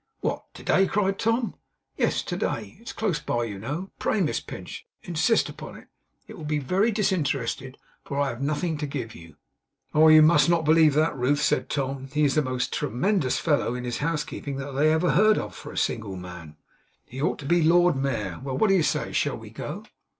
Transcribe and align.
'What, 0.21 0.51
to 0.55 0.63
day?' 0.63 0.87
cried 0.87 1.19
Tom. 1.19 1.53
'Yes, 1.95 2.23
to 2.23 2.35
day. 2.35 2.75
It's 2.81 2.91
close 2.91 3.19
by, 3.19 3.43
you 3.43 3.59
know. 3.59 3.91
Pray, 3.99 4.19
Miss 4.19 4.39
Pinch, 4.39 4.87
insist 5.03 5.47
upon 5.47 5.75
it. 5.77 5.89
It 6.27 6.35
will 6.35 6.43
be 6.43 6.57
very 6.57 6.89
disinterested, 6.91 7.77
for 8.03 8.19
I 8.19 8.29
have 8.29 8.41
nothing 8.41 8.79
to 8.79 8.87
give 8.87 9.13
you.' 9.13 9.35
'Oh! 9.93 10.07
you 10.07 10.23
must 10.23 10.49
not 10.49 10.65
believe 10.65 10.95
that, 10.95 11.15
Ruth,' 11.15 11.43
said 11.43 11.69
Tom. 11.69 12.07
'He 12.07 12.23
is 12.23 12.33
the 12.33 12.41
most 12.41 12.73
tremendous 12.73 13.37
fellow, 13.37 13.75
in 13.75 13.83
his 13.83 13.99
housekeeping, 13.99 14.55
that 14.55 14.69
I 14.75 14.87
ever 14.87 15.11
heard 15.11 15.37
of, 15.37 15.53
for 15.53 15.71
a 15.71 15.77
single 15.77 16.15
man. 16.15 16.55
He 17.05 17.21
ought 17.21 17.37
to 17.37 17.45
be 17.45 17.61
Lord 17.61 17.95
Mayor. 17.95 18.39
Well! 18.43 18.57
what 18.57 18.69
do 18.69 18.73
you 18.75 18.81
say? 18.81 19.11
Shall 19.11 19.37
we 19.37 19.51
go? 19.51 19.85